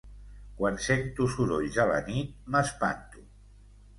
Quan 0.61 0.79
sento 0.85 1.27
sorolls 1.33 1.77
a 1.85 1.85
la 1.91 1.99
nit 2.07 2.33
m'espanto. 2.55 3.25